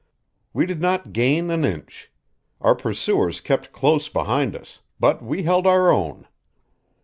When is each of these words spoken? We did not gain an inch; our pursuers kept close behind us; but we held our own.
We 0.51 0.65
did 0.65 0.81
not 0.81 1.13
gain 1.13 1.51
an 1.51 1.63
inch; 1.63 2.09
our 2.59 2.73
pursuers 2.73 3.39
kept 3.39 3.71
close 3.71 4.09
behind 4.09 4.55
us; 4.55 4.81
but 4.99 5.21
we 5.21 5.43
held 5.43 5.67
our 5.67 5.91
own. 5.91 6.27